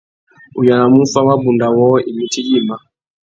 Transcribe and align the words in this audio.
U 0.59 0.61
yānamú 0.67 0.97
u 1.03 1.09
fá 1.11 1.19
wabunda 1.27 1.67
wôō 1.75 1.95
imití 2.09 2.39
yïmá. 2.47 2.75